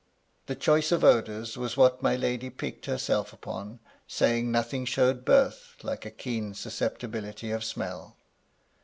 [0.47, 5.75] The choice of odours was what my lady piqued herself upon, saying nothing showed birth
[5.83, 8.15] like a keen susceptibility of smell.